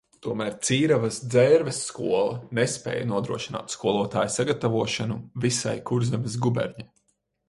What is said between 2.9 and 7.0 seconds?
nodrošināt skolotāju sagatavošanu visai Kurzemes guberņai.